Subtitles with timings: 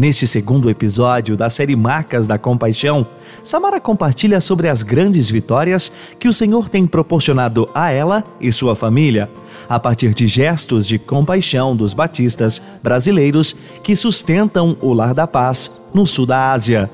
[0.00, 3.06] Neste segundo episódio da série Marcas da Compaixão,
[3.44, 8.74] Samara compartilha sobre as grandes vitórias que o Senhor tem proporcionado a ela e sua
[8.74, 9.28] família,
[9.68, 15.70] a partir de gestos de compaixão dos batistas brasileiros que sustentam o Lar da Paz
[15.92, 16.88] no sul da Ásia.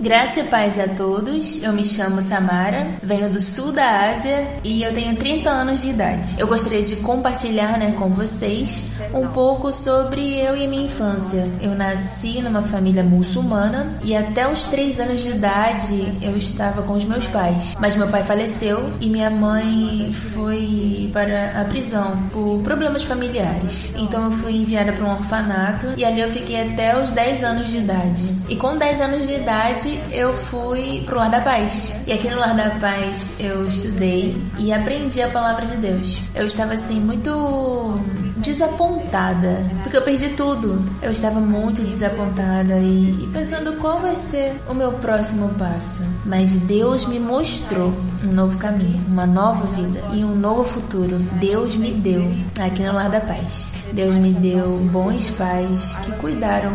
[0.00, 1.62] Graça e paz a todos.
[1.62, 5.90] Eu me chamo Samara, venho do sul da Ásia e eu tenho 30 anos de
[5.90, 6.34] idade.
[6.36, 11.48] Eu gostaria de compartilhar né, com vocês um pouco sobre eu e minha infância.
[11.60, 16.94] Eu nasci numa família muçulmana e até os 3 anos de idade eu estava com
[16.94, 17.74] os meus pais.
[17.78, 23.90] Mas meu pai faleceu e minha mãe foi para a prisão por problemas familiares.
[23.94, 27.68] Então eu fui enviada para um orfanato e ali eu fiquei até os 10 anos
[27.68, 28.34] de idade.
[28.48, 31.94] E com 10 anos de idade eu fui pro Lar da Paz.
[32.06, 36.20] E aqui no Lar da Paz eu estudei e aprendi a palavra de Deus.
[36.34, 38.00] Eu estava assim muito
[38.38, 40.84] desapontada, porque eu perdi tudo.
[41.02, 46.02] Eu estava muito desapontada e, e pensando qual vai ser o meu próximo passo.
[46.24, 51.18] Mas Deus me mostrou um novo caminho, uma nova vida e um novo futuro.
[51.40, 53.72] Deus me deu aqui no Lar da Paz.
[53.92, 56.72] Deus me deu bons pais que cuidaram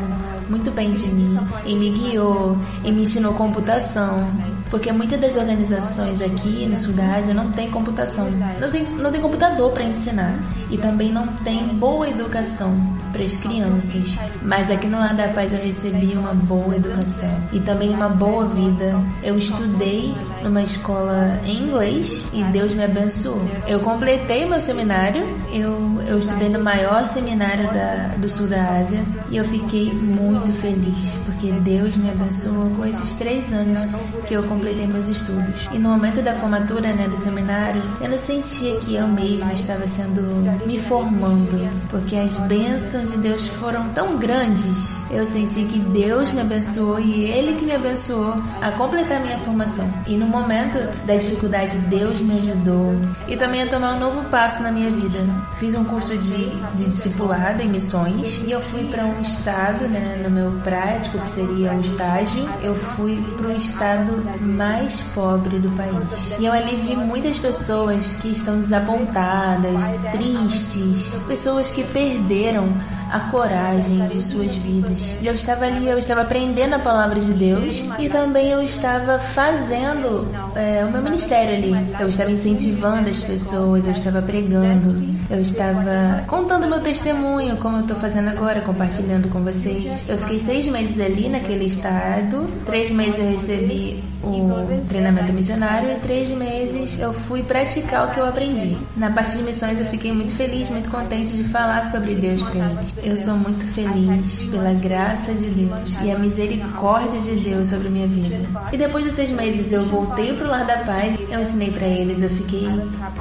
[0.49, 4.31] muito bem de mim e me guiou e me ensinou computação.
[4.69, 6.75] Porque muitas das organizações aqui no
[7.15, 10.37] Ásia não tem computação, não tem, não tem computador para ensinar
[10.69, 12.75] e também não tem boa educação
[13.11, 14.03] para as crianças.
[14.43, 18.45] Mas aqui no Lar da Paz eu recebi uma boa educação e também uma boa
[18.45, 19.01] vida.
[19.23, 23.41] Eu estudei numa escola em inglês e Deus me abençoou.
[23.67, 29.03] Eu completei meu seminário, eu, eu estudei no maior seminário da, do sul da Ásia
[29.29, 33.79] e eu fiquei muito feliz porque Deus me abençoou com esses três anos
[34.27, 35.69] que eu completei meus estudos.
[35.71, 39.87] E no momento da formatura né, do seminário, eu não sentia que eu mesma estava
[39.87, 40.21] sendo
[40.67, 41.57] me formando,
[41.89, 44.98] porque as bênçãos de Deus foram tão grandes.
[45.11, 49.89] Eu senti que Deus me abençoou e Ele que me abençoou a completar minha formação.
[50.05, 52.93] E no momento da dificuldade, Deus me ajudou
[53.27, 55.19] e também a tomar um novo passo na minha vida.
[55.57, 60.21] Fiz um curso de, de discipulado em missões e eu fui para um estado, né,
[60.23, 62.47] no meu prático, que seria um estágio.
[62.61, 66.39] Eu fui para o estado mais pobre do país.
[66.39, 72.69] E eu ali vi muitas pessoas que estão desapontadas, tristes, pessoas que perderam
[73.11, 75.17] a coragem de suas vidas.
[75.21, 80.27] Eu estava ali, eu estava aprendendo a palavra de Deus e também eu estava fazendo
[80.55, 81.87] é, o meu ministério ali.
[81.99, 87.81] Eu estava incentivando as pessoas, eu estava pregando, eu estava contando meu testemunho, como eu
[87.81, 90.07] estou fazendo agora, compartilhando com vocês.
[90.07, 95.95] Eu fiquei seis meses ali naquele estado, três meses eu recebi o treinamento missionário e
[95.99, 98.77] três meses eu fui praticar o que eu aprendi.
[98.95, 102.69] Na parte de missões eu fiquei muito feliz, muito contente de falar sobre Deus para
[102.69, 102.93] eles.
[103.01, 108.07] Eu sou muito feliz pela graça de Deus e a misericórdia de Deus sobre minha
[108.07, 108.37] vida.
[108.71, 112.21] E depois de seis meses eu voltei pro Lar da Paz, eu ensinei para eles,
[112.21, 112.67] eu fiquei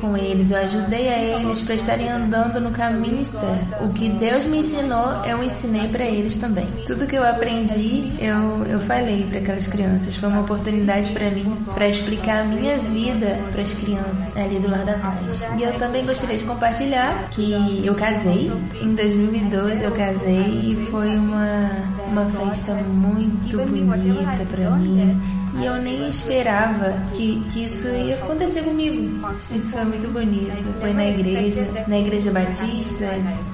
[0.00, 3.84] com eles, eu ajudei a eles para estarem andando no caminho certo.
[3.84, 6.66] O que Deus me ensinou, eu ensinei para eles também.
[6.86, 10.16] Tudo que eu aprendi, eu, eu falei para aquelas crianças.
[10.16, 14.68] Foi uma oportunidade para mim para explicar a minha vida para as crianças ali do
[14.68, 15.46] Lar da Paz.
[15.56, 18.50] E eu também gostaria de compartilhar que eu casei
[18.80, 21.70] em 2012 2012 eu casei e foi uma,
[22.06, 25.20] uma festa muito bonita para mim.
[25.60, 29.28] E eu nem esperava que, que isso ia acontecer comigo.
[29.50, 30.80] Isso foi muito bonito.
[30.80, 33.06] Foi na igreja, na igreja batista,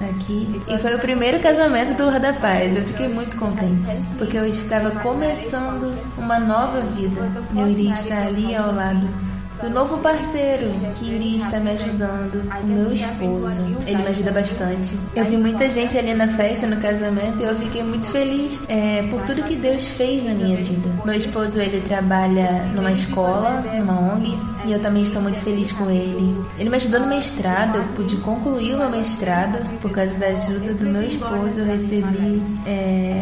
[0.09, 0.61] aqui.
[0.67, 2.75] E foi o primeiro casamento do Rua da Paz.
[2.75, 3.91] Eu fiquei muito contente.
[4.17, 7.29] Porque eu estava começando uma nova vida.
[7.55, 12.67] Eu iria estar ali ao lado do novo parceiro que iria estar me ajudando, o
[12.67, 13.77] meu esposo.
[13.85, 14.97] Ele me ajuda bastante.
[15.15, 19.03] Eu vi muita gente ali na festa, no casamento, e eu fiquei muito feliz é,
[19.09, 20.89] por tudo que Deus fez na minha vida.
[21.05, 25.89] Meu esposo, ele trabalha numa escola, numa ONG, e eu também estou muito feliz com
[25.89, 26.35] ele.
[26.57, 30.73] Ele me ajudou no mestrado, eu pude concluir o meu mestrado por causa da ajuda
[30.73, 31.59] do meu esposo.
[31.59, 33.14] Eu recebi é,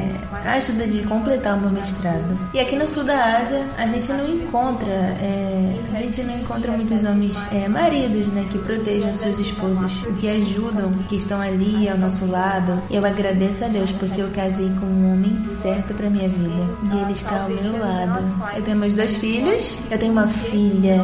[0.45, 2.38] ajuda de completar o meu mestrado.
[2.53, 6.71] E aqui no sul da Ásia, a gente não encontra, é, a gente não encontra
[6.71, 11.97] muitos homens é, maridos, né, que protejam suas esposas, que ajudam, que estão ali ao
[11.97, 12.81] nosso lado.
[12.89, 17.01] Eu agradeço a Deus porque eu casei com um homem certo para minha vida e
[17.01, 18.24] ele está ao meu lado.
[18.56, 21.01] Eu tenho meus dois filhos, eu tenho uma filha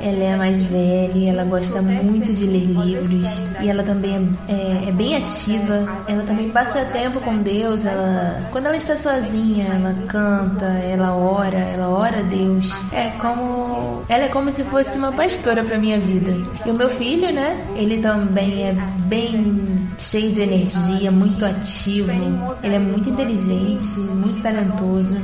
[0.00, 3.28] ela é a mais velha, ela gosta muito de ler livros.
[3.60, 6.04] e ela também é, é, é, bem ativa.
[6.06, 7.84] Ela também passa tempo com Deus.
[7.84, 12.70] Ela, quando ela está sozinha, ela canta, ela ora, ela ora a Deus.
[12.92, 16.32] É como ela é como se fosse uma pastora para minha vida.
[16.64, 17.64] E o meu filho, né?
[17.76, 18.72] Ele também é
[19.06, 22.10] bem cheio de energia, muito ativo.
[22.62, 25.16] Ele é muito inteligente, muito talentoso.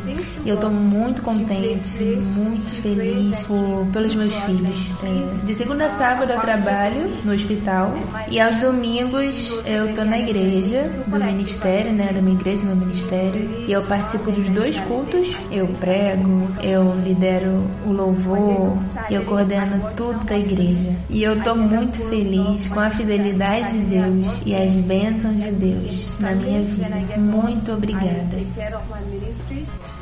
[0.45, 4.64] E eu tô muito contente, muito feliz por, pelos meus filhos.
[5.03, 7.95] É, de segunda a sábado eu trabalho no hospital
[8.29, 12.13] e aos domingos eu tô na igreja do ministério, né?
[12.13, 13.65] Da minha igreja, meu ministério.
[13.67, 15.29] E eu participo dos dois cultos.
[15.51, 18.79] Eu prego, eu lidero o louvor,
[19.11, 20.95] eu coordeno tudo da igreja.
[21.11, 26.09] E eu tô muito feliz com a fidelidade de Deus e as bênçãos de Deus
[26.21, 27.19] na minha vida.
[27.19, 28.37] Muito obrigada.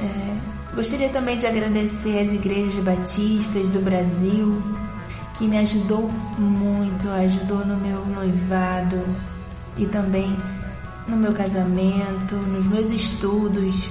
[0.01, 4.63] É, gostaria também de agradecer às igrejas batistas do Brasil,
[5.35, 9.03] que me ajudou muito, ajudou no meu noivado
[9.77, 10.37] e também
[11.07, 13.91] no meu casamento, nos meus estudos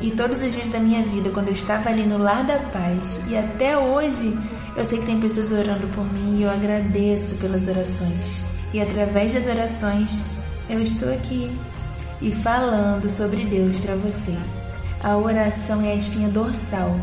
[0.00, 3.20] e todos os dias da minha vida, quando eu estava ali no Lar da Paz.
[3.28, 4.36] E até hoje
[4.76, 8.42] eu sei que tem pessoas orando por mim e eu agradeço pelas orações.
[8.72, 10.22] E através das orações
[10.68, 11.50] eu estou aqui
[12.20, 14.36] e falando sobre Deus para você.
[15.02, 16.94] A oração é a espinha dorsal